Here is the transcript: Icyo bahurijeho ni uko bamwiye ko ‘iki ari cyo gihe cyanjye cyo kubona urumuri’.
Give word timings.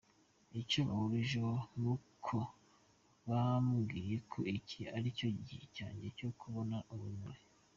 Icyo 0.61 0.79
bahurijeho 0.87 1.55
ni 1.79 1.87
uko 1.93 2.35
bamwiye 3.29 4.17
ko 4.31 4.39
‘iki 4.57 4.81
ari 4.95 5.09
cyo 5.17 5.29
gihe 5.45 5.63
cyanjye 5.75 6.07
cyo 6.17 6.29
kubona 6.39 6.77
urumuri’. 6.93 7.41